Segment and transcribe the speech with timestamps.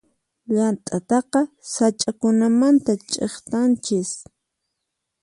[0.51, 1.41] Llant'ataqa
[1.73, 4.11] sach'akunamanta ch'iktanchis.